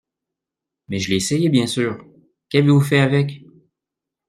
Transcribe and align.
Mais 0.87 0.97
je 0.97 1.11
l’ai 1.11 1.17
essayé 1.17 1.49
bien 1.49 1.67
sûr. 1.67 2.03
Qu’avez-vous 2.49 2.81
fait 2.81 2.99
avec? 3.01 3.45